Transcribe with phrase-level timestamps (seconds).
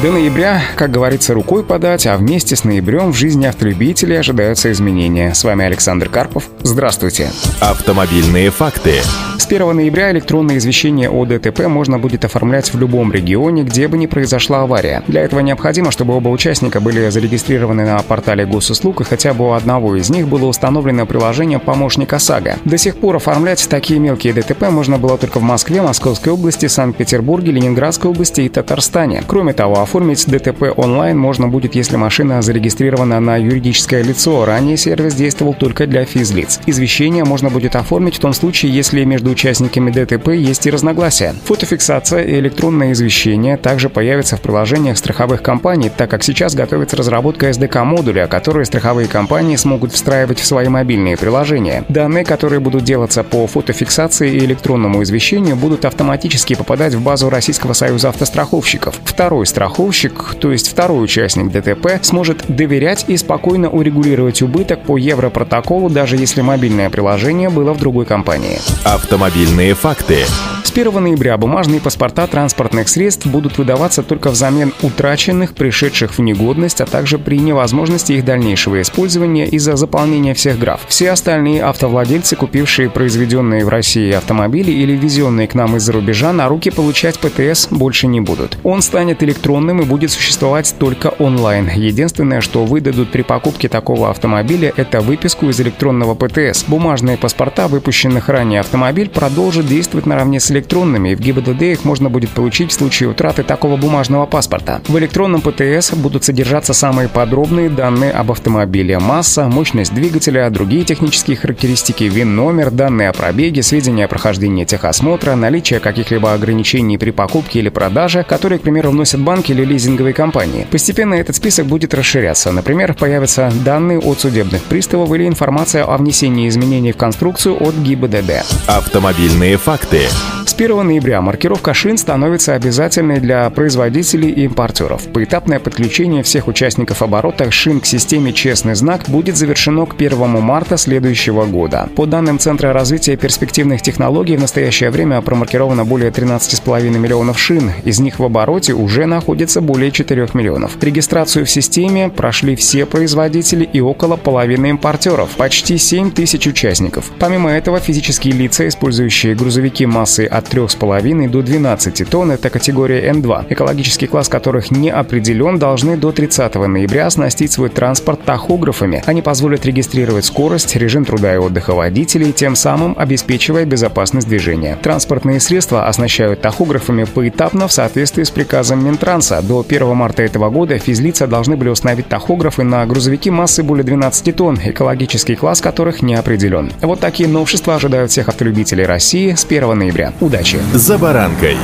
[0.00, 5.34] До ноября, как говорится, рукой подать, а вместе с ноябрем в жизни автолюбителей ожидаются изменения.
[5.34, 6.48] С вами Александр Карпов.
[6.62, 7.30] Здравствуйте.
[7.60, 8.94] Автомобильные факты.
[9.38, 13.98] С 1 ноября электронное извещение о ДТП можно будет оформлять в любом регионе, где бы
[13.98, 15.02] ни произошла авария.
[15.08, 19.52] Для этого необходимо, чтобы оба участника были зарегистрированы на портале госуслуг и хотя бы у
[19.52, 22.58] одного из них было установлено приложение помощника САГА.
[22.64, 27.52] До сих пор оформлять такие мелкие ДТП можно было только в Москве, Московской области, Санкт-Петербурге,
[27.52, 29.24] Ленинградской области и Татарстане.
[29.26, 34.44] Кроме того, оформить ДТП онлайн можно будет, если машина зарегистрирована на юридическое лицо.
[34.44, 36.60] Ранее сервис действовал только для физлиц.
[36.66, 41.34] Извещение можно будет оформить в том случае, если между участниками ДТП есть и разногласия.
[41.44, 47.50] Фотофиксация и электронное извещение также появятся в приложениях страховых компаний, так как сейчас готовится разработка
[47.50, 51.84] SDK-модуля, которые страховые компании смогут встраивать в свои мобильные приложения.
[51.88, 57.72] Данные, которые будут делаться по фотофиксации и электронному извещению, будут автоматически попадать в базу Российского
[57.72, 58.94] союза автостраховщиков.
[59.04, 65.88] Второй страховщик, то есть второй участник ДТП, сможет доверять и спокойно урегулировать убыток по Европротоколу,
[65.88, 68.58] даже если мобильное приложение было в другой компании.
[68.84, 70.24] Автомобиль Автомобильные факты.
[70.64, 76.80] С 1 ноября бумажные паспорта транспортных средств будут выдаваться только взамен утраченных, пришедших в негодность,
[76.80, 80.82] а также при невозможности их дальнейшего использования из-за заполнения всех граф.
[80.86, 86.48] Все остальные автовладельцы, купившие произведенные в России автомобили или везенные к нам из-за рубежа, на
[86.48, 88.56] руки получать ПТС больше не будут.
[88.62, 91.68] Он станет электронным и будет существовать только онлайн.
[91.74, 96.64] Единственное, что выдадут при покупке такого автомобиля, это выписку из электронного ПТС.
[96.64, 102.08] Бумажные паспорта, выпущенных ранее автомобиль, продолжат действовать наравне с электронными, и в ГИБДД их можно
[102.08, 104.80] будет получить в случае утраты такого бумажного паспорта.
[104.86, 108.98] В электронном ПТС будут содержаться самые подробные данные об автомобиле.
[108.98, 115.80] Масса, мощность двигателя, другие технические характеристики, ВИН-номер, данные о пробеге, сведения о прохождении техосмотра, наличие
[115.80, 120.66] каких-либо ограничений при покупке или продаже, которые, к примеру, вносят банки или лизинговые компании.
[120.70, 122.52] Постепенно этот список будет расширяться.
[122.52, 128.44] Например, появятся данные от судебных приставов или информация о внесении изменений в конструкцию от ГИБДД.
[128.66, 130.08] Автомобильные факты.
[130.52, 135.10] С 1 ноября маркировка шин становится обязательной для производителей и импортеров.
[135.10, 140.76] Поэтапное подключение всех участников оборота шин к системе «Честный знак» будет завершено к 1 марта
[140.76, 141.88] следующего года.
[141.96, 147.72] По данным Центра развития перспективных технологий, в настоящее время промаркировано более 13,5 миллионов шин.
[147.84, 150.72] Из них в обороте уже находится более 4 миллионов.
[150.82, 155.30] Регистрацию в системе прошли все производители и около половины импортеров.
[155.30, 157.10] Почти 7 тысяч участников.
[157.18, 163.46] Помимо этого, физические лица, использующие грузовики массой от 3,5 до 12 тонн, это категория М2,
[163.48, 169.02] экологический класс которых не определен, должны до 30 ноября оснастить свой транспорт тахографами.
[169.06, 174.76] Они позволят регистрировать скорость, режим труда и отдыха водителей, тем самым обеспечивая безопасность движения.
[174.82, 179.40] Транспортные средства оснащают тахографами поэтапно в соответствии с приказом Минтранса.
[179.40, 184.36] До 1 марта этого года физлица должны были установить тахографы на грузовики массы более 12
[184.36, 186.70] тонн, экологический класс которых не определен.
[186.82, 190.12] Вот такие новшества ожидают всех автолюбителей России с 1 ноября.
[190.32, 190.58] Удачи!
[190.72, 191.58] «За баранкой».